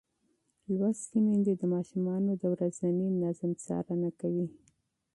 لوستې 0.77 1.17
میندې 1.25 1.53
د 1.59 1.63
ماشومانو 1.73 2.31
د 2.41 2.43
ورځني 2.53 3.07
نظم 3.21 3.51
څارنه 3.63 4.09
کوي. 4.19 4.47